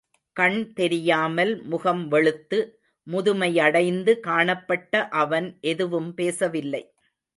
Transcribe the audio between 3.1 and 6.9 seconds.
முதுமையடைந்து காணப்பட்ட அவன் எதுவும் பேசவில்லை.